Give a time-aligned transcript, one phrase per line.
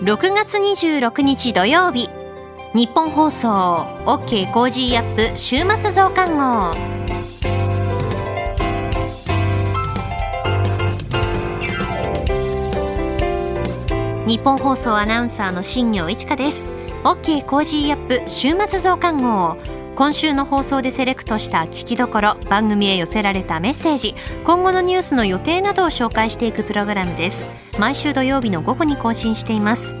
[0.00, 2.08] 6月26日土曜日。
[2.72, 3.48] ニッポン放送。
[4.06, 5.36] OK Cozy up。
[5.36, 6.72] 週末増刊号。
[14.28, 16.70] ニッポン放送アナウンサーの新行市佳です。
[17.02, 18.22] OK Cozy up。
[18.28, 19.56] 週末増刊号。
[19.98, 24.14] 今週の放送でセレクトした聞きどころ番組へ寄せられたメッセージ
[24.44, 27.48] 今後のニュースの予定などを紹介していくプログラムです。
[27.80, 29.96] 毎週土曜日の午後に更新しています。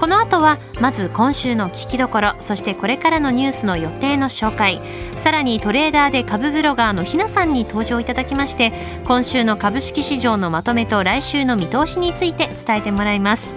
[0.00, 4.80] この後はまず今週の聞きどころそしてこれからのニュースの予定の紹介。
[5.14, 8.72] さらにトレーダーで株ブロガーのひなさんに登場いただきまして
[9.04, 13.54] 今週の株式市場のまとめと来週の見通しについて伝えてもらいます。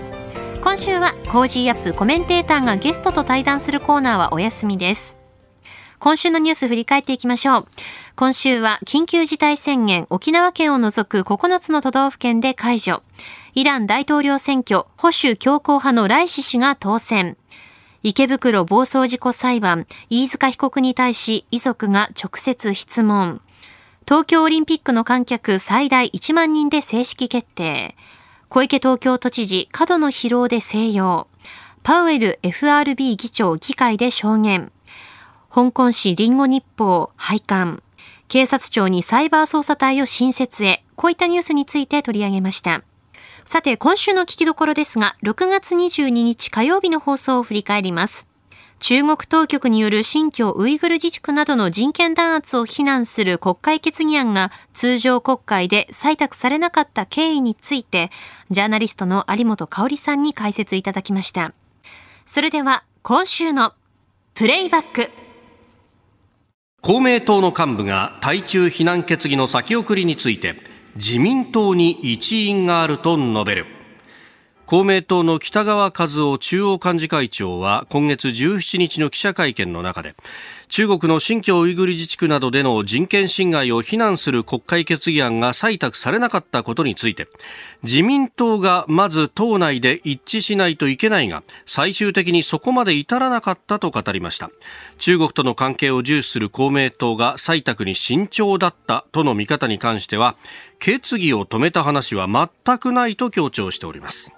[0.62, 5.23] 今週は Cozy up コメンテーターがゲストと対談するコーナーはお休みです。
[6.04, 7.68] 今週のニュース振り返っていきましょう。
[8.18, 13.04] 今週は緊急事態宣言沖縄県を除く9つの都道府県で解除。
[13.54, 17.38] イラン大統領選挙保守強硬派のライシ氏が当選。
[18.02, 23.40] 池袋暴走事故裁判、飯塚被告に対し遺族が直接質問。
[24.06, 27.96] 東京オリンピックの観客最大1万人で正式決定。
[28.50, 31.28] 小池東京都知事、過度の疲労で静養。
[31.82, 34.74] パウエル FRB 議長議会で証言。
[35.54, 37.84] 香港市リンゴ日報廃刊。
[38.28, 40.84] 警察庁にサイバー捜査隊を新設へ。
[40.96, 42.82] こういったニュースについて取り上げました。
[43.46, 48.28] さて、今週の聞きどころですが、6月22日火曜日の放送を振り返ります。
[48.80, 58.10] 中国当局による新疆ウイグル自治区などの人権弾圧を非難する国会決議案が通常国会で採択されなかった経緯について、
[58.50, 61.54] ジャーナリストの有本香里さんに解説いただきました。
[62.26, 63.74] それでは、今週の
[64.34, 65.23] プレイバック。
[66.86, 70.56] 公明党の幹部が対中非難決議の先送りについて
[70.96, 73.66] 自民党に一因があると述べる。
[74.66, 80.14] 公明党の北川和夫中央幹事会長は今月17日の記者会見の中で
[80.74, 87.28] 中国の新疆ウイグル自治区などでの人権侵害を非難する国会決議案が採択されなかったことについて
[87.84, 94.50] 自民党がまず党内で一致しないといけないが最終的にそこまで至らなかったと語りました。
[94.98, 100.36] 中国との関係を重視する公明党が採択に慎重だったとの見方に関しては
[100.80, 104.34] 決議を止めた話は全くないと強調しております。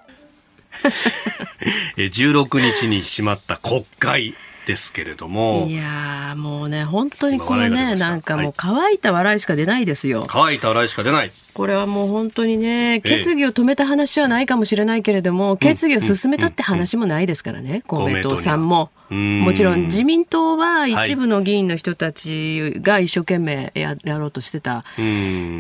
[1.96, 4.36] 16日に閉まった国会
[4.66, 11.32] ですけれどもいやもうね本当にこのねなんかもう乾いた笑いしか出ないですよ、乾いた笑いしか出ない。
[11.54, 18.90] これはもう本当にね決議を止めた話はないかもしれないけれども、決議を進めたって話もないですからね、公明党さんも。
[19.10, 24.84] もちろん自民党は一部の議員の人たちが一生懸命ややろうとしてた、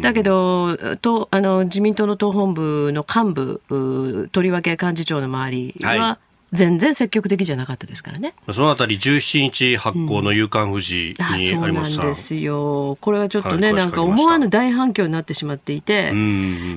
[0.01, 3.33] だけどとあの自民党の党本部の幹
[3.69, 8.33] 部とりわけ幹事長の周りは、はい全然積極的じゃなかったですからね。
[8.51, 12.97] そのあたり17日発行の夕刊富士にありました、うん、そうなんですよ。
[13.01, 16.13] これはちょっとね、はい、なんか思わぬ大反響になってしまっていて、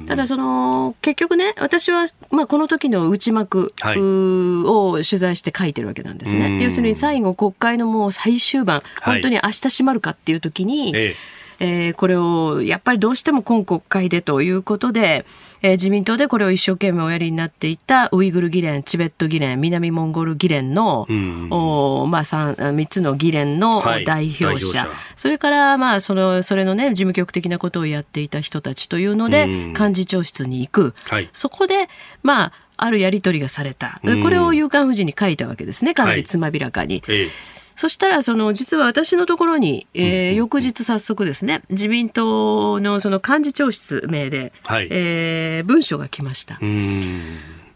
[0.07, 6.63] ただその結局ね、私はまあこの時の内幕、はい、を取材して書いてるわけなんですね。
[6.63, 10.93] 要するに最後国会のもう最終盤、本当に明日閉まるかっていう時に。
[10.95, 15.27] えええー、これをやっぱりどうしても今国会でということで、
[15.63, 24.89] えー、自民党でこれを一生懸命おやりになっていたウイグル議連、チベット議連、南モンゴル議連の、うん、おまあ3、3つの議連の代表者、はい、表者。
[25.17, 31.89] それからまあそのそれのね事務局的なことをやっていた人たちというので、幹事長室に行く、はい、そこで
[32.23, 34.01] まああるやり取りがされた。
[34.23, 35.95] これを夕刊富士に書いたわけですね。
[35.95, 37.03] かなりつまびらかに。
[37.05, 46.59] はいそしたら、その、実は私のところに、えー、翌日早速ですね、自民党のその幹事長室名で、はい、えー、文書が来ました。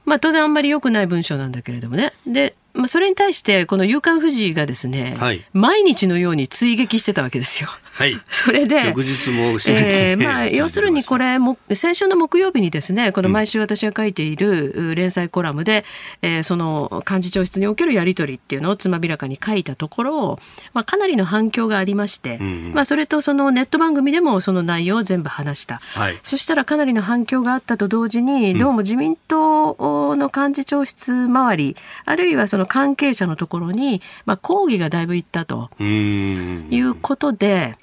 [0.05, 2.13] まあ、当然あんまり良くない文章なんだけれどもね。
[2.27, 7.69] で、まあ、それに対してこの「夕刊富士」がですね、はい、毎日のように追撃してたわけですよ。
[7.93, 15.85] はい、 それで翌日もえーまあ、要するにこれも先週の木曜日にですねこの毎週私が書いている連載コラムで、
[16.23, 20.39] うん、えー、その幹事長室におけるやり取りっていうのをつまびらかに書いたところ、
[20.73, 29.77] まあ、かなりの反響がありまして、うん、まあ、それとそのネット番組でもその内容を全部話した、はい、そしたらかなりの反響があったと同時にどうも自民党
[30.17, 31.77] の幹事長室周り
[32.07, 37.77] あるいはそのの関係者のところに、まあ、抗議がだいぶいったということで。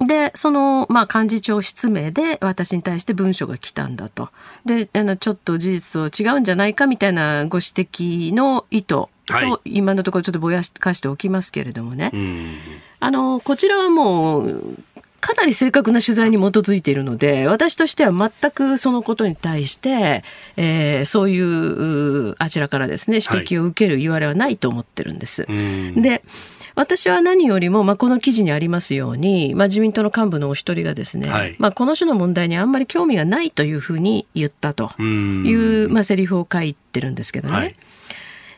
[0.00, 4.30] で、その、まあ、幹事長失明で私に対して文書が来たんだと。
[4.64, 9.10] で、あの、ちょっと事実と違うんじゃないかみたいなご指摘の意図と、
[9.66, 12.12] 今のところちょっとぼやかしておきますけれどもね。
[12.98, 14.76] あの、こちらはもう、
[15.20, 20.24] かなり正確な取材に基づいているので私としては全くそのことに対して、
[20.56, 25.44] えー、そういうあちらからですね指摘を受ける言われはないと思ってるんです。
[25.44, 26.22] はい、で
[26.74, 37.54] 私は何よりも、まあ、この記事にありますように、まあ、自民党の幹部のお一人がですね、はい、まあ、この種の問題にあんまり興味がないというふうに言ったという、まあ、セリフを書いてるんですけどね。
[37.54, 37.74] はい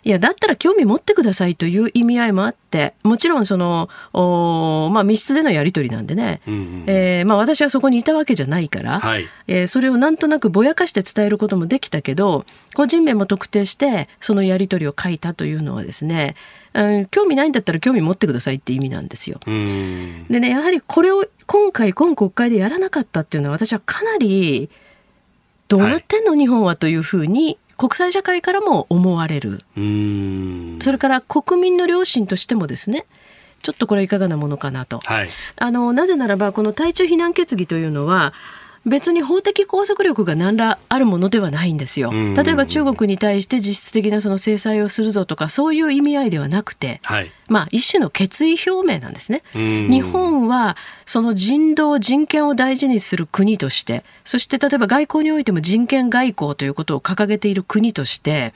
[0.05, 12.45] いや、だったら興味持ってくださいという意味合いもあって、もちろんその、おまあ密室でのやり取りなんでね、うんうん、えー、まあ私はそこにいたわけじゃないから、はい、えー、それをなんとなくぼやかして伝えることもできたけど、
[12.75, 16.35] 個人名も特定して、そのやり取りを書いたというのはですね、
[16.75, 19.39] うん、興味ないんだったら興味持ってくださいって意味なんですよ。
[19.47, 24.69] でね、やはりこれを今回、今国会でやらなかったっていうのは私はかなり、
[25.69, 29.63] どうなってんの、はい、日本はというふうに国際社会からも思われる。
[30.81, 33.07] それから国民の良心としてもですね
[33.63, 38.35] ちょっとこれはいかがなものかなと、はい、あのなぜならばこの対中非難決議というのは
[38.85, 42.13] 別に法的拘束力が何らあるものではないんですよ。
[42.13, 49.43] 例えば中国に対して実質的なその制裁をするぞとかそういう意味合いではなくて、はい、まあ一種の決意表明なんですね。
[49.55, 50.77] 日本は
[51.07, 58.53] その人道人権を大事にする国としてそして例えば外交においても人権外交ということを掲げている国として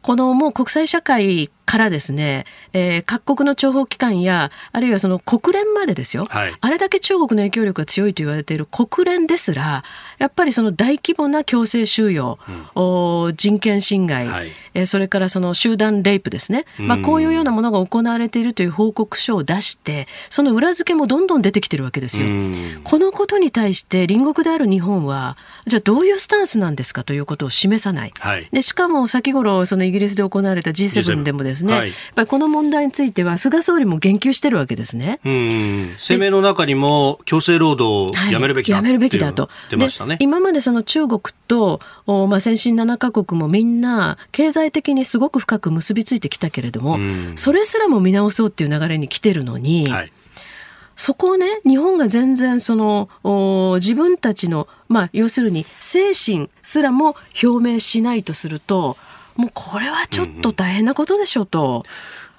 [0.00, 9.84] このもう国際社会からですね、えー、各国の諜報機関やあるいはその国連までですよ、はい、あれだけ中国の影響力が強いと言われている国連ですら
[10.16, 12.38] やっぱりその大規模な強制収容、
[12.74, 22.26] うん、人権侵害、はい、えー、それからその集団レイプですね、まあ、こういうようなものが行われているという報告書を出してその裏付けもどんどん出てきてるわけですよ。
[22.84, 25.36] このことに対して隣国である日本は
[25.66, 28.12] じゃあどういうスタンスなんですかということを示さない。
[28.18, 35.20] はい、でしかも先頃そのイギリスで行われた G7 でもですね、はい、やっぱりこの問題については菅総理も言及してるわけですね。
[35.24, 39.48] うん声明の中にも強制労働をやめるべきだ、はい、やめるべきだと。
[39.70, 40.16] 出ましたね。
[40.20, 46.98] 今までその中国と、まあ、先進7カ国もみんな経済的にすごく深く結びついてきたけれども、
[47.36, 50.12] それすらも見直そうっていう流れに来てるのに、はい
[50.98, 53.08] そこをね、日本が全然その、
[53.76, 58.96] 自分たちの、まあ、要するに精神すらも表明しないとすると、
[59.38, 61.84] もうこれはちょっと大変なことでしょうと。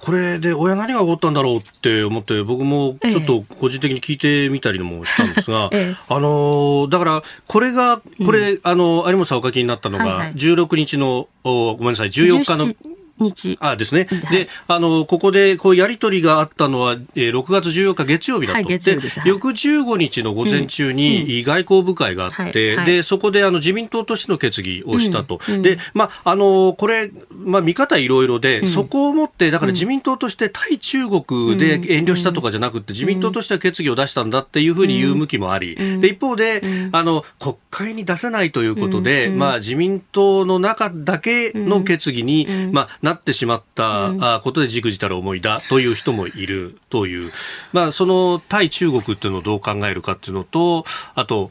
[0.00, 12.72] これで親何が起こったんだろうって思って僕もちょっと個人的に聞いてみたりもしたんですが、 ええ、あのだからこれがこれ、うん、あの有本さんお書きになったのが16日の、ごめんなさい14日の
[13.20, 13.58] 日。
[13.60, 14.08] あですね。
[14.30, 18.54] で、あの、ここで、こう、やり取りがあったのは、えー、6月14日月曜日だと。
[18.54, 19.20] はい、月曜日です。
[19.24, 25.40] 翌15日の午前中に、外交部会があって、で、そこで、あの、自民党としての決議をしたと。
[25.62, 36.62] で、まあ、あの、これ、まあ、見方いろいろで、そこをもって、だから自民党として対中国で遠慮したとかじゃなくて、自民党としては決議を出したんだっていうふうに言う向きもあり、で、一方で、
[36.92, 47.32] あの、国会に出せないということで、まあ、自民党の中だけの決議に、まあ、なってしまったことでじくじたる思いだという人もいるという、
[47.72, 50.84] まあ、その対中国っていうのをどう考えるかっていうのと、
[51.14, 51.50] あと、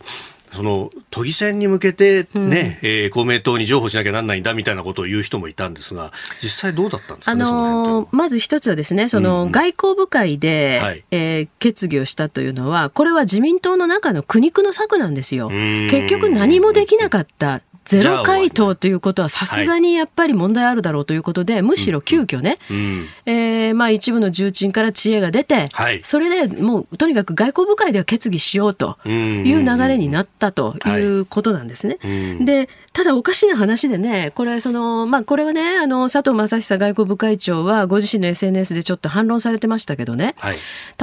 [0.51, 6.11] その都議選に向けてね、うん、えー、公明党に譲歩しなきゃなんないんだみたいなことを言う人もいたんですが、
[6.41, 15.49] 実際どうだったんですか、ね、あのー、まず一つはですね、その外交部会で、うんうん、えー、決議をしたというのは、これは自民党の中の苦肉の策なんですよ。
[15.49, 17.61] 結局何もできなかった。
[17.89, 22.77] ゼロ回答ということはさすがにやっぱり問題あるだろうということで、はい、むしろ急遽ね、うん。
[22.77, 29.09] うん、えー、まあ一部の重鎮から知恵が出て、はい、それでもうとにかく外交部会では決議しようとい
[29.53, 31.97] う流れになったということなんですね。
[32.01, 32.07] は
[32.41, 40.57] い、でただおかしな話でね、これその、まあ、これはね、あの佐藤正久外交部会長はご自身の SNS でちょっと反論されてましたけどね、はい、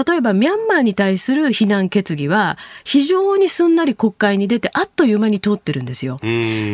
[0.07, 6.19] 例えばミャンマーに対する非難決議は、非常にすんなり国会に出て、あっという間に通ってるんですよ。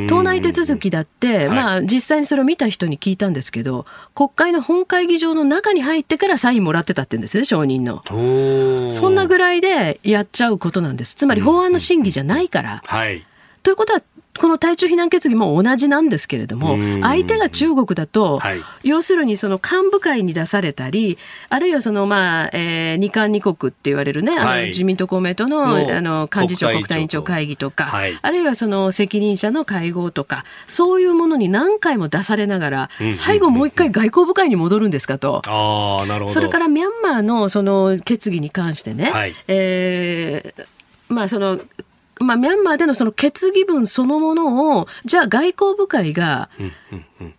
[0.09, 8.03] 党内手続きだって、まあ、実際にそれを見た人に聞いたんですけど、国会の本会議場の中に入ってからサインもらってたって言うんですね、承認の。
[8.91, 11.15] そんなぐらいでやっちゃうことなんです。
[11.15, 12.83] つまり法案の審議じゃないから。
[12.85, 13.25] はい、
[13.63, 14.03] ということは、
[14.39, 21.19] この対中非難決議も同じなんですけれども、相手が中国だと、はい、要するにその幹部会に出されたり、
[21.51, 35.43] あるいはそのまあ、えー、二冠二国って言われるね、あの自民党公明党のあの幹事長国対委員長会議とか、はい、あるいはその責任者の会合とか、そういうものに何回も出されながら、最後もう一回外交部会に戻るんですかと。
[35.47, 36.33] あなるほど。
[36.33, 40.67] それからミャンマーのその決議に関してね、はい、えー
[41.13, 41.61] まあ、その
[42.23, 46.49] まあ、ミャンマーでのその決議文そのものを、じゃあ外交部会が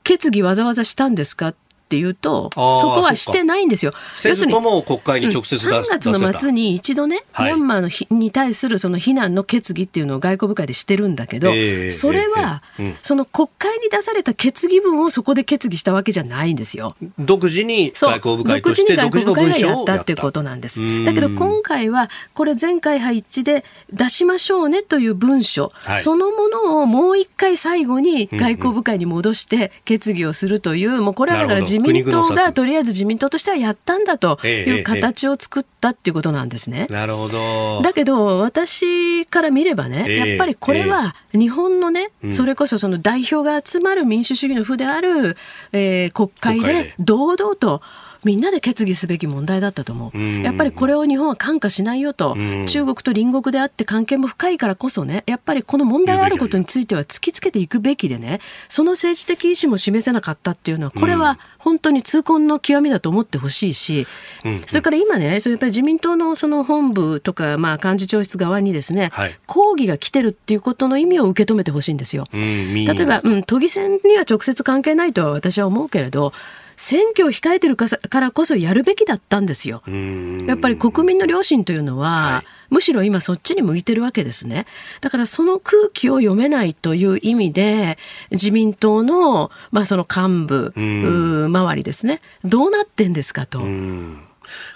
[0.03, 1.49] 決議わざわざしたんですか？
[1.49, 3.93] っていうと、そこはしてないんですよ。
[4.23, 16.95] 要するに、国会に直接出、うん、3月の末に一度ね、はい、ミャンマーのひに対するその非難の決議っていうのを外交部会でしてるんだけど、えー、それは、えーえー、その国会に出された決議文をそこで決議したわけじゃないんですよ。
[17.19, 21.03] 独自に外交部会として独自に外交部会がやったっていうことなんです。
[21.03, 36.87] だけど今回は、これ前回配置で出しましょうねという文書、はい、そのものをもう一回最後に外交部会に戻して決議をするという、もうこれはだから自民党がとりあえず自民党としてはやったんだという形を作ったっていうことなんですね。
[36.89, 37.81] なるほど。
[37.81, 45.37] だけど、私から見ればね、やっぱりこれは日本のね、それこそその代表が集まる民主主義の府である、
[45.71, 46.93] えー、国会で。
[46.99, 47.81] 堂々と、
[48.23, 50.43] みんなで決議すべき問題だったと思う。
[50.43, 52.35] やっぱりこれを日本は看過しないよと、
[52.67, 58.39] 中国と隣国であって関係も深いからこそね、やっぱりこの問題あることについては突きつけていくべきでね、
[58.69, 64.07] その政治的意思も示せなかったっていうのは、これは本当に痛恨の極みだと思ってほしいし、
[64.67, 72.25] それから今ね、それやっぱり自民党のその本部とか、まあ幹事長室側にですね、はい、抗議が来てるっていうことの意味を受け止めてほしいんですよ。
[72.33, 76.33] 例えば、うん、都議選には直接関係ないとは私は思うけれど、
[76.83, 77.87] 選挙を控えてるか
[78.19, 79.81] らこそやるべきだったんですよ。
[80.45, 84.65] やっぱり国民の良心というのは、はい、むしろ今そっちに向いてるわけですね。
[84.99, 87.97] だからその空気を読めないという意味で、
[88.31, 93.61] 自民党の、まあその幹部、周りですね、どうなってんですかと。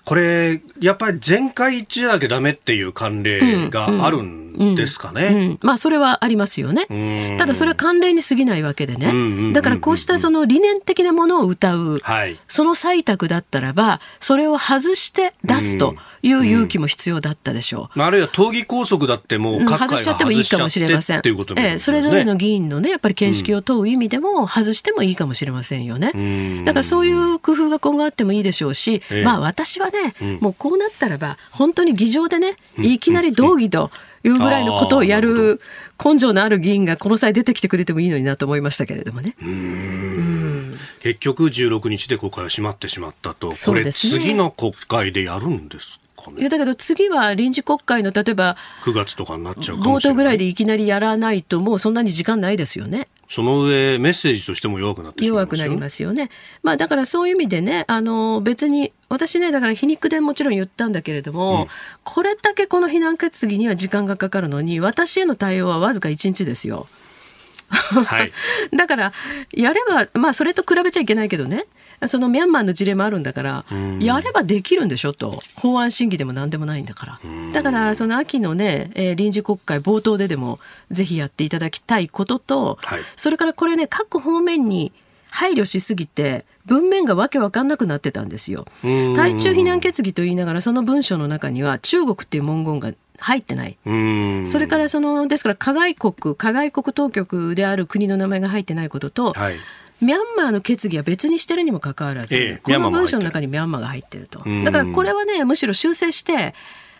[0.07, 5.25] これ、やっぱり全会一致じゃなきゃダメっていう慣例があるんですかね。
[5.25, 7.35] うんうんうん、まあ、それはありますよね。
[7.37, 9.51] ただ、それは慣例に過ぎないわけでね。
[9.51, 18.01] だから、こうしたその理念的なものを歌う、はい、その採択だったらば、それを外して出すという勇気も必要だったでしょう。
[18.01, 21.21] あるいは、党議拘束だってもう外しちゃってもいいかもしれません。
[21.57, 26.63] ええ、それぞれの議員のね、やっぱり見識を問う意味でも、外してもいいかもしれませんよね。
[26.63, 33.91] だから、そういう工夫が今後あってもいいでしょうし、まあ、私はね、うん、もうこうなったらば本当に議場でねいきなり道義と
[34.23, 35.61] いうぐらいのことをやる
[36.03, 39.35] 根性のある議員がこの際出てきてくれてもいいのになと思いましたけれどもね。
[40.99, 45.99] 結局16日で国会は閉まってしまったと、これ、次の国会でやるんです
[46.37, 53.07] いやだけど次は臨時国会の例えば9月とかになっちゃう冒頭ぐらいでいきなりやらないともうそんなに時間ないですよね。
[53.29, 56.29] その上、メッセージとしても弱くなってしま弱くなりますよね。
[56.63, 61.67] まあ、だからそういう意味でね、あの、別に、私ね、だから皮肉でもちろん言ったんだけれども、うん、
[62.03, 66.87] これだけこの非難決議には時間がかかるのに、私への対応はわずか1日ですよ。
[67.69, 68.31] はい、
[68.75, 69.13] だから、
[69.51, 71.65] やれば、まあ、それと比べちゃいけないけどね、
[72.05, 73.65] そのミャンマーの事例もあるんだから、
[73.99, 77.19] やればできるんでしょと、法案審議でも何でもないんだから。
[77.53, 80.59] だから、その秋のね、えー、臨時国会冒頭ででも、
[80.91, 84.91] ぜひやっていただきたいことと、はい、それからこれね、各方面に
[85.29, 88.65] 配慮しすぎて、文面がわけわかんなくなってたんですよ。
[89.15, 93.77] 対中非難決議と言いながら、その文書の中には中国っていう文言が入ってない。
[94.45, 99.55] それからその、ですから、加害国、加害国当局である国の名前が入ってないことと、はい
[100.01, 104.43] ミャンマーの決議は別にしてるにもかかわらず、ええ、この文書の中にミャンマーが入ってると。
[104.63, 106.53] だからこれはね、むしろ修正して、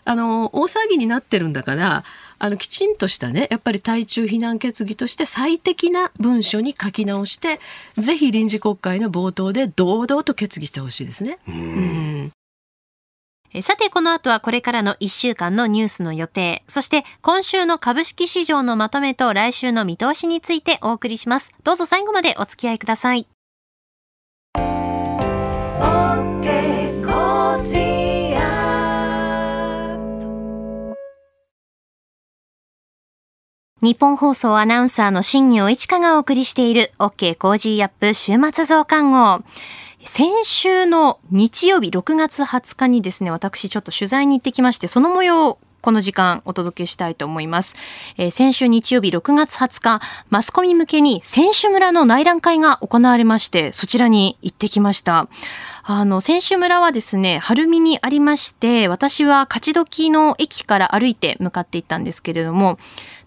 [0.04, 2.04] あの、大騒ぎになってるんだから、
[2.38, 7.60] あの、きちんとしたね、やっぱり対中非難決議として最適な文書に書き直して、
[7.98, 11.38] ぜひ臨時国会の冒頭で堂々と決議してほしいですね。
[11.46, 12.32] うん
[13.62, 21.52] さて、この後はこれからの1週間のニュースの予定、そして今週の株式市場のまとめと来週の見通しについてお送りします。
[21.64, 23.26] どうぞ最後までお付き合いください。
[33.80, 39.44] ニッポン放送アナウンサーの新行市佳がお送りしている OK Cozy up 週末増刊号。
[40.04, 47.74] 先週の日曜日6月20日にですね、私ちょっと取材に行ってきまして、その模様をこの時間お届けしたいと思います。
[48.16, 55.28] えー、先週日曜日6月20日、マスコミ向けに選手村の内覧会が行われまして、そちらに行ってきました。
[55.82, 62.78] あの、選手村はですね、晴海にありまして、私は勝どきの駅から歩いて向かっていったんですけれども、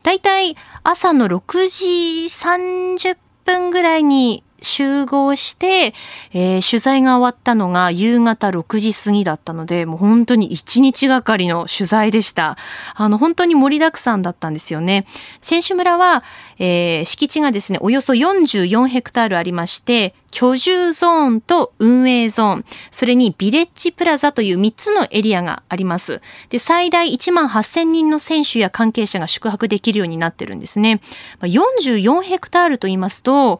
[0.03, 1.85] だいたい朝の6時
[2.25, 5.93] 30分ぐらいに集合して、
[6.33, 12.57] えー、取材が終わったのが夕方6時過ぎだったので、もう本当に1日がかりの取材でした。
[12.95, 15.05] あの、本当に盛りだくさんだったんですよね。
[15.41, 16.23] 選手村は、
[16.59, 26.21] えー、敷地がですね、およそ44ヘクタールありまして、居住ゾーンと運営ゾーン、それにビレッジプラザという3つのエリアがあります。
[26.49, 31.01] で、最大1万8000人の選手や関係者が宿泊できるようになってるんですね。
[31.41, 33.59] 44ヘクタールと言いますと、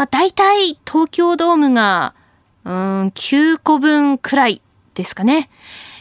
[0.00, 2.14] まあ、大体東京ドームが
[2.64, 2.72] うん、
[3.08, 4.62] 9個分くらい
[4.94, 5.50] ですかね。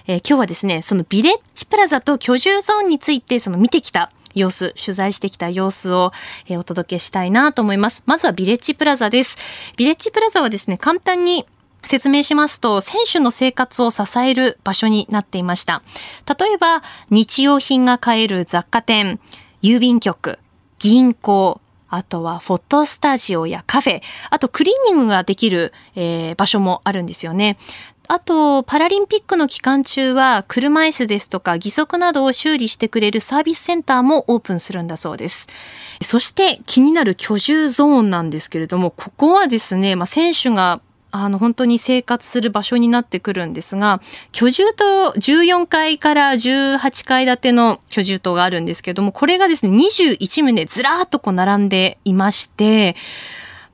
[0.07, 6.13] えー、今日はですね、そのビレッジプラザと居住ゾーンについてその見てきた様子、取材してきた様子を、
[6.47, 8.03] えー、お届けしたいなと思います。
[8.05, 9.37] まずはビレッジプラザです。
[9.75, 11.45] ビレッジプラザはですね、簡単に
[11.83, 15.81] 説明しますと、選手の生活を支える場所になっていました。
[16.39, 19.19] 例えば、日用品が買える雑貨店、
[19.61, 20.39] 郵便局、
[20.77, 27.57] 銀行、あとはフォトスタジオやカフェ、あとクリーニングができる、えー、場所もあるんですよね。
[28.11, 35.47] あと、パラリンピックの期間中は、車椅子ですとか義足などを修理してくれるサービスセンターもオープンするんだそうです。
[36.01, 40.81] そして気になる居住ゾーンなんですけれども、ここはですね、まあ、選手が
[41.11, 44.01] あの、本当に生活する場所になってくるんですが、
[44.31, 52.95] 居住棟14階から18階建ての居住棟があるんですけども、これがですね、21棟ずらーっとこう並んでいまして、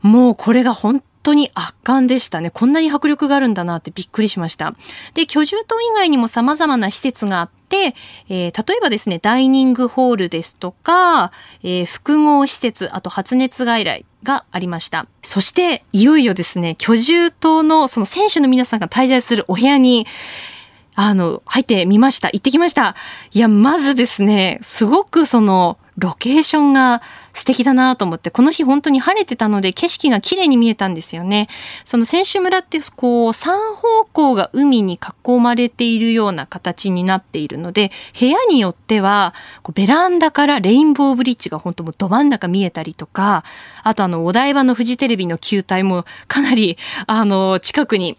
[0.01, 2.51] もうこれが本当に圧巻でしたね。
[2.51, 4.75] こんなに迫力があるんだなってびっくりしました。
[5.15, 7.64] で、居住棟以外にも様々な施設があって、
[8.29, 11.31] えー、例えばですね、ダイニングホールですとか、
[11.63, 15.07] えー、複合施設、あと発熱外来、がありました。
[15.24, 20.05] そして、いよいよですね、居住棟のその選手の皆さんが滞在するお部屋に、
[20.95, 22.29] あの、入ってみました。
[22.29, 22.95] 行ってきました。
[23.31, 27.01] いや、まずですね、すごくその、ロケーションが
[27.33, 31.47] 素敵だなと思って、この日本当に晴れてたので景色が綺麗に見えたんですよね。
[31.83, 39.33] その選手村ってこう三方向が海に囲まれているような形になっているので、部屋によっては
[39.63, 43.43] こうベランダからレインボーブリッジが本当もうど真ん中見えたりとか、
[43.83, 48.17] あとあのお台場のフジテレビの球体もかなりあの近くに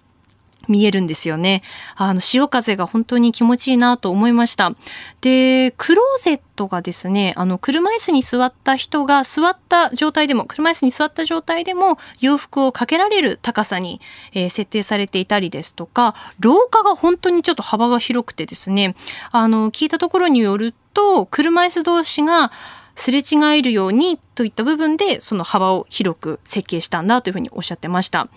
[0.68, 1.62] 見えるんですよね。
[1.94, 4.72] あの、潮風が本当に気持ちいいなと思いました。
[5.20, 14.00] で、クローゼットがですね、あの、車椅子に座った人が座った状態でも、車椅子に座った状態でも洋服をかけられる高さに、
[14.32, 18.94] えー、設定されていたりですとか、廊下が本当にちょっと幅が広くてですね、
[19.30, 22.52] あの、聞いたところによると、車椅子同士が
[22.96, 28.28] すれ違えるようにといった部分でその幅を広く設計したんだというふうにおっしゃってました。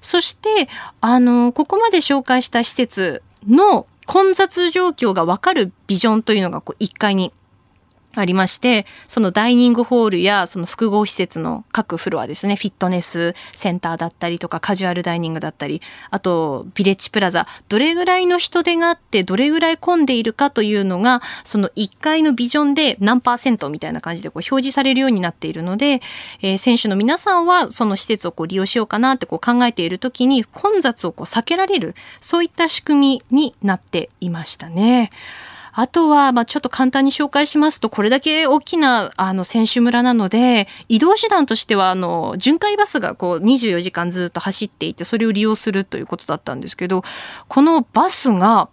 [0.00, 0.68] そして
[1.00, 7.32] あのここまで紹介した施設の混雑状況がわかるビジョンというのがこう1階に
[8.20, 26.00] ありまして、そのダイニングホールやその複合施設の各フロアですね、フィットネスセンターだったりとかカジュアルダイニングだったり、あとビレッジプラザ、どれぐらいの人手があってどれぐらい混んでいるかというのが、その1階のビジョンで何パーセントみたいな感じでこう表示されるようになっているので、
[26.42, 35.10] えー、選手の皆さんはその施設をこう利用しようかなってこう考えている時に混雑をこう避けられる、そういった仕組みになっていましたね。
[35.72, 47.04] あとは、まあ、ちょっと簡単に紹介しますと、これだけ大きな、あの、選手村なので、移動手段としては、あの、巡回バスがこう、24時間ずっと走っていて、それを利用するということだったんですけど、
[47.48, 48.68] このバスが、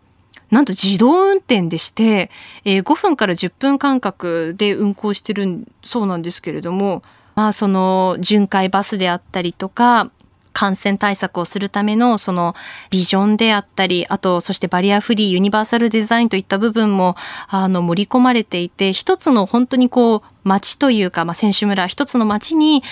[0.51, 2.29] なんと自動運転でして、
[2.65, 7.01] えー、5分から10分間隔で運行してるそうなんですけれども、
[7.35, 10.11] まあ、その巡回バスであったりとか、
[10.55, 12.55] 感染対策をするためのその
[12.89, 17.15] ビジョンであったり、あとそしてバリアフリー、ユニバーサルデザインといった部分も
[17.47, 22.83] あの盛り込まれていて、一つの本当にこう街というか、まあ、選手村、一つの街に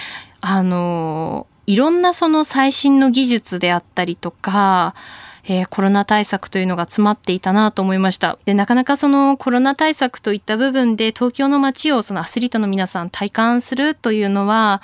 [0.41, 4.93] あのいろんなその最新の技術であったりとか、
[5.45, 8.37] えー、コロナ対策というのが詰まっていたなと思いました。
[8.43, 14.81] で、なかなかそのコロナ対策といった部分で東京の街をそのアスリートの皆さん体感するというのは、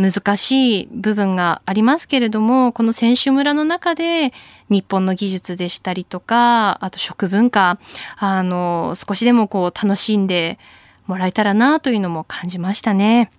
[0.00, 4.32] 難しい部分がありますけれども、この選手村の中で
[4.68, 7.78] 日本の技術でしたりとか、あと食文化、
[8.16, 10.58] あの、少しでもこう楽しんで
[11.06, 13.30] もらえたらなというのも感じましたね。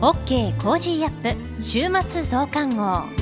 [0.00, 3.21] OK Cozy up 週末増刊号。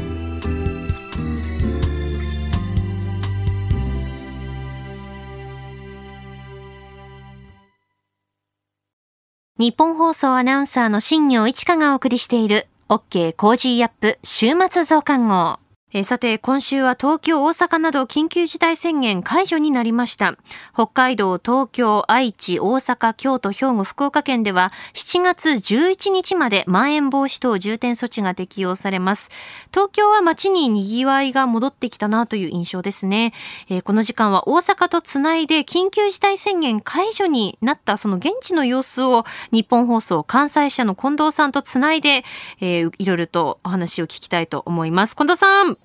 [9.61, 15.59] ニッポン放送アナウンサーの新行市佳がお送りしている OK Cozy up 週末増刊号。
[15.93, 20.37] えさて、今週は東京、大阪など緊急事態宣言解除になりました。
[20.73, 29.31] 北海道、東京、愛知、大阪、京都、兵庫、福岡県では7月11日までまん延防止等重点措置が適用されます。
[29.73, 33.33] 東京は街に賑わいが戻ってきたなという印象ですね。
[33.67, 42.23] え、この時間は大阪とつないで緊急事態宣言解除になったその現地の様子を日本放送関西社の近藤さんとつないで、
[42.61, 45.17] えー、いろいろとお話を聞きたいと思います。
[45.17, 45.80] 近藤さん。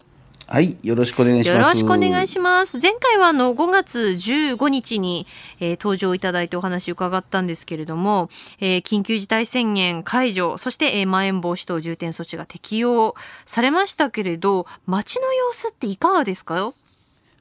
[0.48, 1.58] はい、よろしくお願いします。
[1.58, 2.78] よろしくお願いします。
[2.78, 5.26] 前回はあの5月15日に、
[5.58, 8.30] えー、登場いただいてお話伺ったんですけれども、
[8.60, 16.72] えー、緊急事態宣言解除、そして、えー、まん延防止等重点措置が適用されましたけれど、街の様子っていかがですか？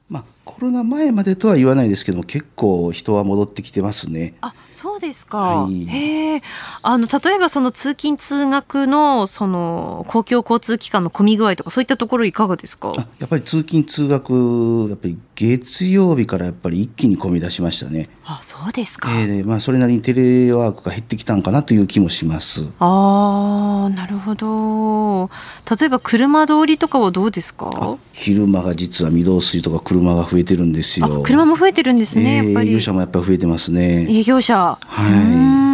[0.08, 4.34] まあ、コロナ前までとは言わないですけども結構人は戻ってきてますね。
[4.40, 6.42] あそうですか、はい、へ
[6.82, 12.92] あの例えばその通勤通学のその公共交通機関の混み具合とかそういったところいかがですか？
[13.18, 18.10] やっぱり通勤通学やっぱり月曜日からやっぱり一気に混み出しましたね。
[18.24, 22.64] あそうですか、えーまあ、それなりにテレワークが減ってきたんかなという気もします。
[22.78, 25.30] あなるほど。
[25.78, 27.96] 例えば車通りとかはどうですか？
[28.12, 31.22] 昼間が実は御堂筋とか車が増えてるんですよ。
[31.24, 34.06] 車も増えてるんですね、営業者もやっぱり増えてますね。
[34.08, 35.66] 営業者はい。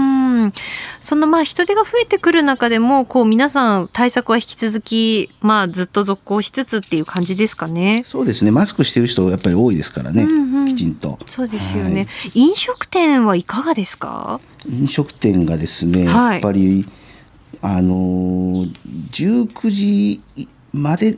[1.00, 8.02] そのまあ人手が増えてくる中でもこう皆さん対策は引き続きまあずっと続行しつつっていう感じですかね。
[8.04, 8.50] そうですね。
[8.50, 10.24] マスクしてる人やっぱり多いですからね。
[10.24, 11.18] うんうん、きちんと。
[11.26, 14.40] そうですよね、はい、飲食店はいかがですか？
[14.68, 16.86] 飲食店がですね、やっぱり
[17.60, 18.66] あの
[19.12, 20.20] 19時
[20.72, 21.16] まで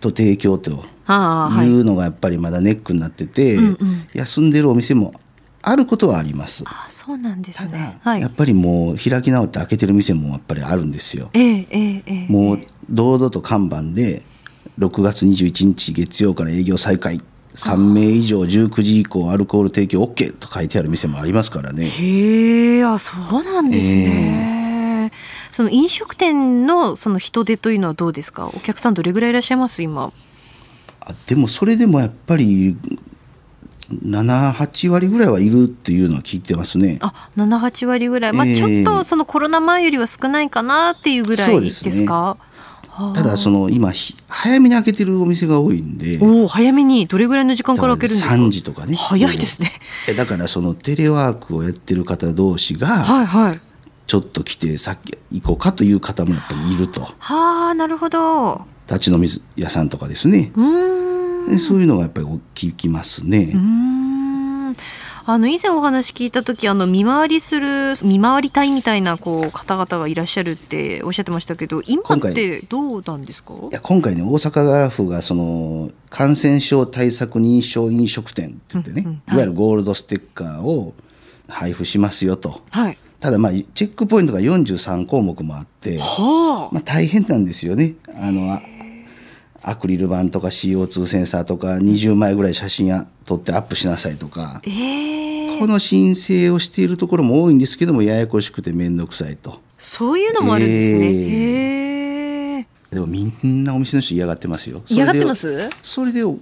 [0.00, 5.12] と提供というのがやっぱりまだネックになってて、うんうん、休んでるお店も
[5.60, 6.64] あることはあります。
[6.66, 7.98] あそうなんですね。
[8.02, 11.30] はい、やっぱりもう開き直って開けてる店もやっぱりあるんですよ。
[11.34, 12.60] えー、えー、えー、もう
[12.90, 14.22] 堂々と看板で
[14.78, 17.20] 6月21日月曜から営業再開。
[17.54, 21.84] 3名以上19時以降アルコール提供 OK と書いてある店もありますからね。
[21.84, 25.10] へえ、あそうなんですね。
[25.12, 28.48] えー、その飲食店のその人手というのはどうですか？
[28.48, 29.82] お客さんどれぐらいいらっしゃいます？
[29.82, 30.14] 今。
[31.06, 32.76] あでもそれでもやっぱり
[33.90, 36.98] 78割ぐらいはいるっていうのは聞いてますね。
[37.02, 42.36] あ78割ぐらい、まあ、ちょっとそのコロナ前よりは少ないかなっていうぐらいですか？
[43.14, 43.90] ただその今
[44.28, 46.18] 早めに開けてるお店が多いんで。
[46.20, 47.06] お早めに。
[47.06, 48.94] どれぐらいの時間から開けるんですか？3時とかね。
[48.96, 49.72] 早いですね。
[50.16, 53.60] だからそのテレワークをやってる方同士が、はいはい、
[54.06, 57.08] ちょっと来てさっき行こうかという方もやっぱりいると。
[57.18, 60.52] はあなるほど立ち飲み屋さんとかですね。
[60.54, 61.58] うん。
[61.58, 63.54] そういうのがやっぱり聞きますね。
[65.24, 73.54] あの以前お話聞いた時あの見回りする見回り隊みたいなこう方々がいらっしゃるっておっしゃってましたけど今ってどうなんですか？
[73.54, 80.92] いや今回ね大阪府がその感染症対策認証飲食店って言ってね、うんうんはい、いわゆるゴールドステッカーを
[81.48, 82.60] 配布しますよと。
[82.70, 82.98] はい。
[83.20, 87.94] ただまあチェックポイントが43項目もあって、はあ、まあ、大変なんですよね。
[88.20, 88.60] あの
[89.62, 101.06] アクリル板とか CO2 センサーとか20枚ぐらい写真や撮ってアップしなさいとか、えー、この申請をしているところも多いんですけどもややこしくて面倒くさいとそういうのもあるんですね、
[102.58, 105.70] えー、でもみんなお店の人嫌がってますよ嫌がってます？
[105.82, 106.38] それでお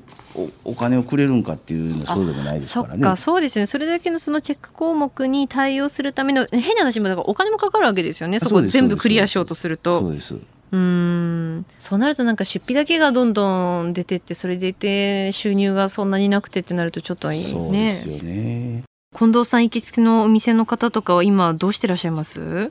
[0.65, 3.05] お金をくれるんかっていうのそうでもないですからね。
[3.17, 3.67] そそうですね。
[3.67, 8.39] それだけのそのチェック項目に対応するための変な話もだからお金もかかるわけですよね。
[8.39, 10.01] そこ全部クリアしようとすると。
[10.01, 10.35] そうです。
[10.37, 10.41] う
[10.77, 17.51] んそうなるとなんか出費だけがどんどん出てってそれでいて収入がそんなになくてってなるとちょっといいね。
[17.51, 18.85] そうですよね
[19.17, 22.71] 近藤さん行きつけのお店の方とかは今どうしてらっしゃいます？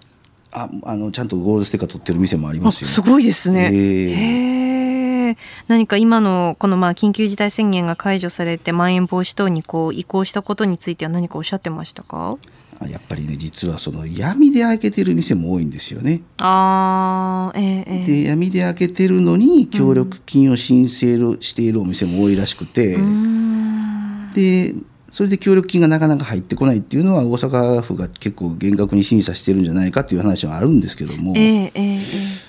[0.52, 2.88] ああのちゃんとゴールドステッカー取ってる店もありますよ。
[2.88, 3.70] すごいですね。
[3.74, 5.38] へえ。
[5.68, 12.38] 何か今のこのまあ緊急事態宣言が解除されてまん延防止等にこう移行したことについては何かおっしゃってましたか？
[12.88, 16.22] やっぱりね実はその闇で開けてる店も多いんですよね。
[16.38, 24.74] あええ、で闇で開けてるのに協力金を申請しているお店も多いらしくて、うん、で
[25.12, 32.02] それで協力金がなかなか入ってこないっていうのは大阪府が結構厳格に審査してるんじゃないかっていう話はあるんですけども、えーえー、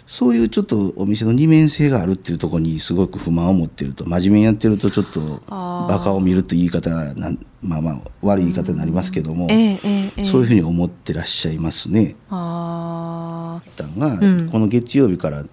[0.06, 12.16] そういうちょっとお店の二面性があるっていうところにすごく不満を持ってると真面目にやってるとちょっとバカを見るという言い方なんまあまあ悪い言い方になりますけども、えー、そういうふうに思ってらっしゃいますね。
[12.30, 15.44] あたんが、うん、この月曜日から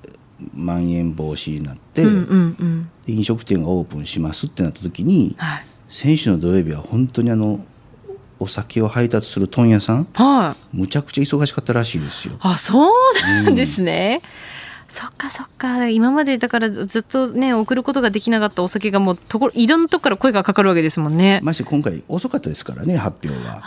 [0.53, 2.09] まん延防止になって、うん。
[2.09, 7.59] うんうん、飲食店がオープンしますってなった時に、はい、先週の土曜日は本当にあの
[8.39, 12.35] お酒を配達する問屋さん、はい、むちゃくちゃ忙しかったらしいですよ。
[12.41, 14.21] あそうなんですね、
[14.87, 15.87] うん、そっかそっか。
[15.89, 21.39] 今までだからずっとね送ることができなかったお酒がもうところいろんなとこから声がかかるわけですもんね。
[21.41, 23.63] まして今回遅かったですからね発表は。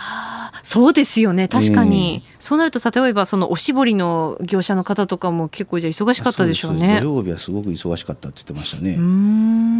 [0.62, 1.48] そうですよね。
[1.48, 7.00] 確かに、えー、そうなると例えばそのおしぼりの業者の方とかも結構じゃ忙しかったでしょうね。
[7.02, 8.94] 土曜日はすごく忙しかったって言ってましたね。
[8.96, 9.79] うん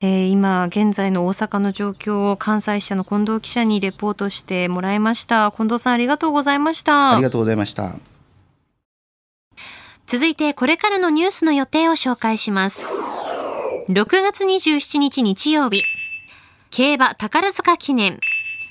[0.00, 7.96] えー、今現在の大阪の状況を関西支社の近藤記者にレポートしてもらいました近藤さんありがとうございましたありがとうございました
[10.06, 12.92] 続いてこれからのニュースの予定を紹介します
[13.88, 15.82] 6月27日日曜日
[16.70, 18.20] 競馬宝塚記念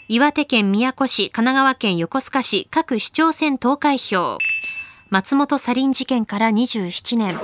[0.10, 4.38] 岩手県宮古市、神奈川県横須賀市各市長選投開票。
[5.10, 7.36] 松本サリン事件から27年。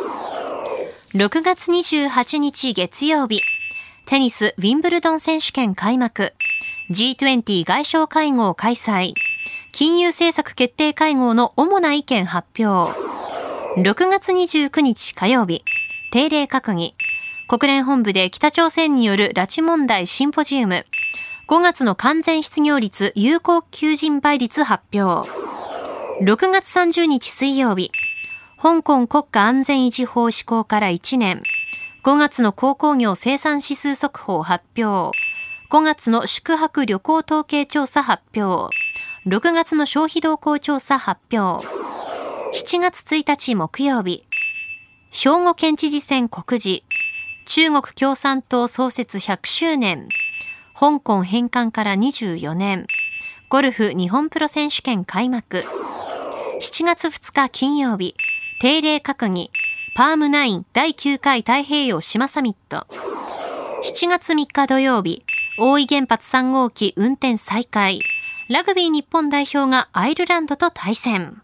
[1.13, 3.41] 6月28日月曜日。
[4.05, 6.33] テニスウィンブルドン選手権開幕。
[6.91, 9.13] G20 外相会合開催。
[9.71, 12.91] 金融政策決定会合の主な意見発表。
[13.77, 15.63] 6月29日火曜日。
[16.11, 16.95] 定例閣議。
[17.47, 20.85] 国連本部で北朝鮮による拉致問題シンポジウム。
[21.47, 25.27] 5月の完全失業率有効求人倍率発表。
[26.21, 27.91] 6月30日水曜日、
[28.61, 31.41] 香港国家安全維持法施行から1年。
[32.03, 35.17] 5月の鉱工業生産指数速報発表。
[35.69, 38.75] 5月の宿泊旅行統計調査発表。
[39.25, 41.65] 6月の消費動向調査発表。
[42.53, 44.25] 7月1日木曜日、
[45.11, 46.83] 兵庫県知事選告示。
[47.45, 50.09] 中国共産党創設100周年。
[50.77, 52.85] 香港返還から24年、
[53.47, 55.63] ゴルフ日本プロ選手権開幕。
[56.59, 58.13] 7月2日金曜日、
[58.59, 59.51] 定例閣議、
[59.95, 62.88] パーム9第9回太平洋島サミット。
[63.84, 65.23] 7月3日土曜日、
[65.60, 68.01] 大井原発3号機運転再開。
[68.49, 71.43] ラグビー日本代表がアイルランドと対戦。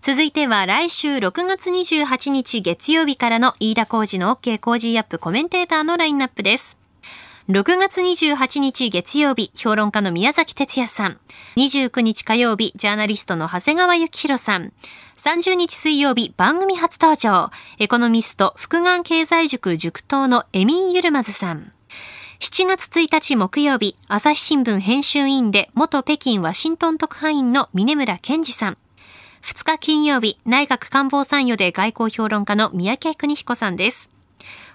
[0.00, 6.83] 続いては来週6月28日月曜日からの飯田浩二の OK 工事アップコメンテーターのラインナップです。
[7.46, 11.18] 6月28日月曜日、評論家の宮崎哲也さん。
[11.56, 14.72] 29日火曜日、ジャーナリストの長谷川幸宏さん。
[15.18, 17.50] 30日水曜日、番組初登場。
[17.78, 21.72] エコノミスト、福眼経済塾塾頭のエミン・ユルマズさん。
[22.40, 28.78] 7月1日木曜日、朝日新聞編集委員で元北京ワシントン特派員の峰村健二さん。
[29.42, 34.13] 2日金曜日、内閣官房参与で外交評論家の三宅邦彦さんです。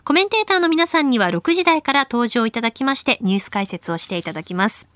[0.03, 4.89] コメンテーターの皆さんには6時台から登場いただきましてニュース解説をしていただきます。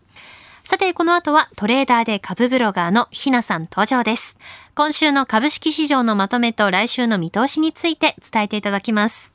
[0.63, 4.38] さて、この後はトレーダーで株ブロガーのひなさん登場です。
[4.76, 9.34] 今週の株式市場のまとめと来週の見通しについて伝えていただきます。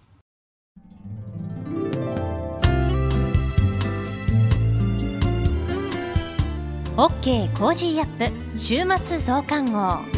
[6.96, 10.17] OK Cozy up 週末増刊号。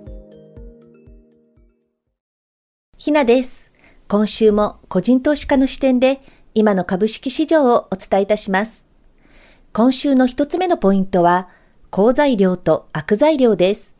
[3.03, 3.71] ひなです。
[4.07, 6.21] 今週も個人投資家の視点で
[6.53, 8.85] 今の株式市場をお伝えいたします。
[9.73, 11.49] 今週の一つ目のポイントは、
[11.89, 13.95] 好材料と悪材料です。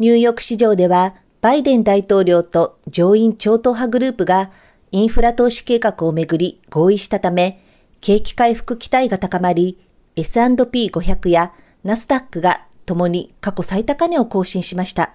[0.00, 4.50] ニューヨーク市場では、バイデン大統領と上院超党派グループが
[4.90, 7.62] インフラ投資計画をめぐり合意したため、
[8.00, 9.78] 景気回復期待が高まり、
[10.16, 11.52] S&P500 や
[11.84, 15.14] ナスダックが共に過去最高値を更新しました。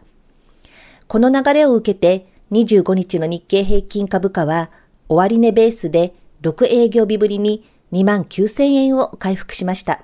[1.09, 4.69] この流れを受けて、25日の日経平均株価は
[5.09, 10.03] 終値ベースで6営業日ぶりに2万9000円を回復しました。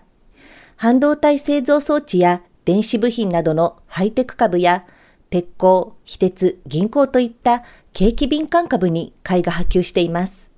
[0.75, 4.85] 半導体製造装置や電子部品などのハイテク株や
[5.29, 10.51] 鉄鋼、非鉄、銀行といった景気敏感株に買いが波及しています。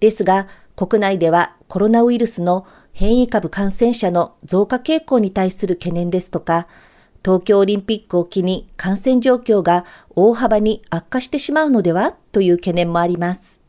[0.00, 6.66] ですが、国内ではコロナウイルスの変異株感染者の増加傾向に対する懸念ですとか、
[7.24, 13.60] 東京オリンピックを機に感染状況が大幅に悪化してしまうのではという懸念もあります。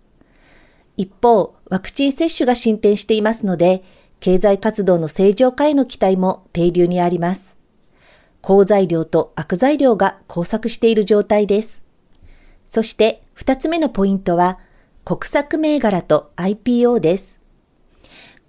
[0.97, 3.83] 一方、ワクチン接種が進展していますので、
[4.19, 7.55] 経済活動の正常化への期待も低流にあります。
[8.41, 11.83] 好材料と悪材料が交錯している状態です。
[12.65, 14.59] そして二つ目のポイントは
[15.05, 17.41] 国策銘柄と IPO です。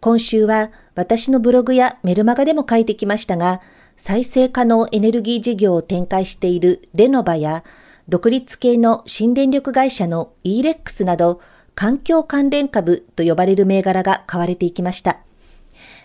[0.01, 3.61] 今週は私のブログやメルマガでも書いてきましたが、
[4.01, 7.65] 再生可能エネルギー事業を展開しているレノバや
[8.09, 11.43] 独立系の新電力会社の e-rex など
[11.75, 15.19] 環境関連株と呼ばれる銘柄が買われていきました。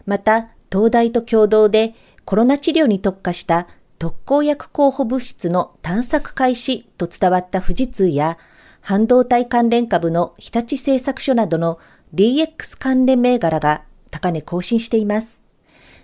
[0.05, 8.37] また、東大と共同でコロナ治療に特化した特効薬候補物質の探索開始と伝わった富士通や
[8.81, 11.79] 半導体関連株の日立製作所などの
[12.13, 15.44] DX 関連銘柄が高値更新しています。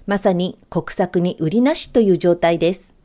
[0.08, 2.96] まさに国策に売りなしという状態です。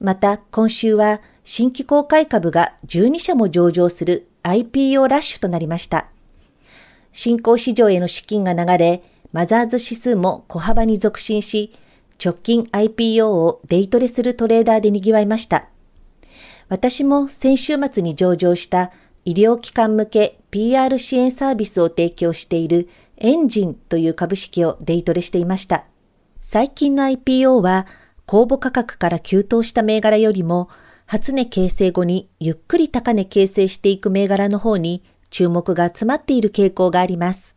[0.00, 6.08] また今週は新規公開株が12社も上場する IPO ラッシュとなりました。
[7.12, 9.02] 新興市場への資金が流れ、
[9.32, 11.72] マザーズ指数も小幅に続伸し、
[12.22, 15.68] 直近 IPO をデイトレするトレーダーで賑わいました。
[16.68, 18.92] 私も先週末に上場した
[19.24, 25.89] 医療機関向け PR 支援サービスを提供しているエンジンという株式をデイトレしていました。
[26.40, 27.86] 最近の IPO は
[28.26, 30.68] 公募価格から急騰した銘柄よりも
[31.06, 37.56] 初値形成後にゆっくり高値形成していく銘柄の方に注目が集まっている傾向があります。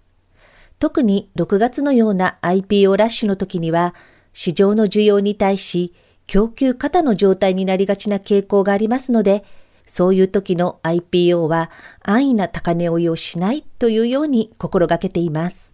[0.80, 3.96] 特に6月のような IPO ラッシュの時には
[4.34, 5.93] 市場の需要に対し
[6.28, 9.43] 供給過多の状態になりがちな傾向がありますので、
[9.86, 11.69] そういう時の IPO は
[12.02, 15.74] 安易な高値追いをしないというように心がけています。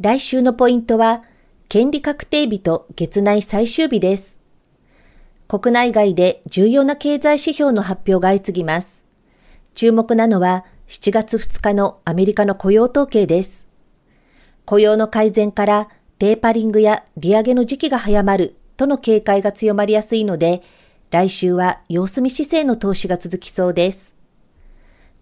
[0.00, 1.24] 来週のポイントは、
[1.74, 4.38] 権利確定日と月内最終日です。
[5.48, 9.02] 国内外で重要な経済指標の発表が相次ぎます。
[9.74, 13.66] 注目なのは7月2日のアメリカの雇用統計です。
[14.64, 15.88] 雇用の改善から
[16.20, 20.62] テーパリングや利上げの時期が早まるとの警戒が強まりやすいので、
[21.10, 24.14] 来週は様子見姿勢の投資が続きそうです。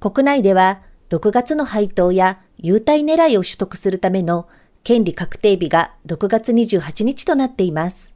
[0.00, 4.50] 国内では6月の配当や優待狙いを取得するための
[4.84, 8.14] 権利確定日が6月28日となっています。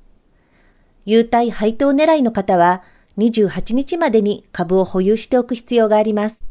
[1.04, 2.82] 優待配当狙いの方は
[3.18, 6.42] 28日までに株を保有しておく必要があります。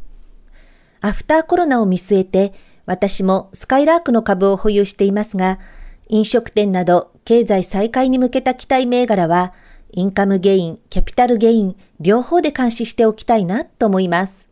[1.02, 2.54] アフターコロナを見据えて
[2.86, 5.60] 私もすかいらーくの株を保有していますが、
[6.08, 9.54] 飲食店など経済再開に向けた期待銘柄は、
[9.92, 14.50] インカムゲイン、キャピタルゲイン、両方で監視しておきたいなと思います。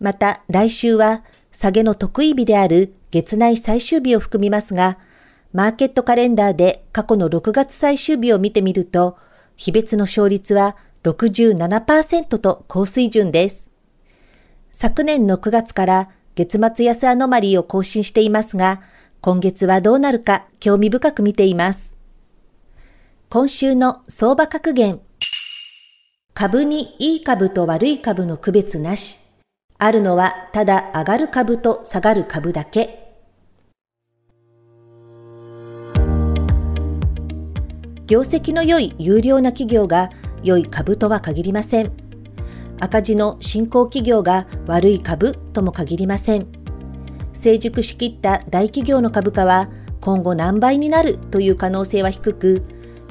[0.00, 1.22] また来週は
[1.54, 4.98] 下げの得意日である月内最終日を含みますが、
[5.52, 9.16] マーケットカレンダーで過去の6月最終日を見てみると、
[9.56, 13.70] 日別の勝率は67%と高水準です。
[14.72, 18.82] 昨年の9月から月末安アノマリーを更新していますが、
[19.20, 21.94] 今月はどうなるか興味深く見ています。
[23.28, 25.00] 今週の相場格言。
[26.34, 29.23] 株にいい株と悪い株の区別なし。
[29.84, 33.04] あるのはただ上がる株と下がる株だけ。
[38.06, 40.08] 業績の良い有料な企業が
[40.42, 41.92] 良い株とは限りません。
[42.80, 46.46] 赤字の新興企業が悪い株とも限りません。
[47.34, 49.68] 成熟しきった大企業の株価は
[50.00, 52.62] 今後何倍になるという可能性は低く、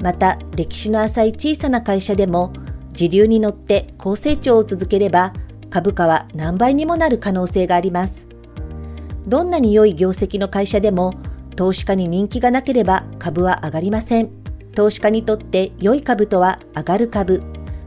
[0.02, 2.52] また歴史の浅い小さな会社でも
[2.94, 5.32] 時流に乗って高成長を続ければ
[5.74, 8.28] 株価は何倍にもなる可能性があります。
[9.26, 11.14] どんなに良い業績の会社でも
[11.56, 14.30] 投資家に人気がなければ株は上がりません。
[14.76, 17.42] 投資家にとって良い株とは上がる株、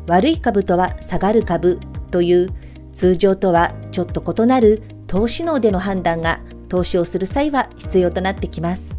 [0.05, 1.79] 悪い株とは下がる株
[2.11, 2.49] という
[2.91, 8.97] 通常とはちょっと異なる投資能での判断が投資をする際は必要となってきます。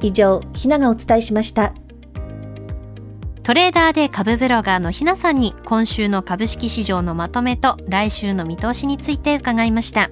[0.00, 1.74] 以上、ひながお伝えしました。
[3.42, 10.10] トレーダーで株ブロガーのひなさんに今週の株式市場のまとめと来週の見通しについて伺いました。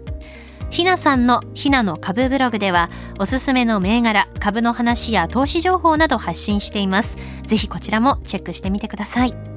[0.70, 7.16] ひなさんのひなの株ブログではおすすめの銘柄、株の話や投資情報など発信しています。
[7.44, 9.48] ぜひこちらもチェックしてみてください。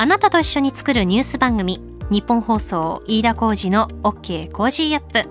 [0.00, 1.78] あなたと一緒に作るニュース番組
[2.10, 5.28] ニッポン放送飯田浩二の OK Cozy up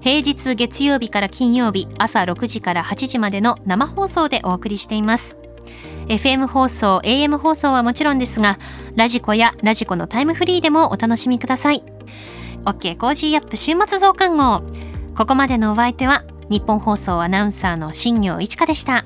[0.00, 5.36] 平日月曜日から金曜日朝6時から8時までの生放送でお送りしています
[6.08, 8.58] FM 放送 AM 放送はもちろんですが
[8.96, 11.82] ラジコやラジコのタイムフリーでもお楽しみください
[12.64, 14.62] OK コージーアップ週末増刊号
[15.14, 19.04] ここまでのお相手は日本放送アナウンサーの新業一華でした。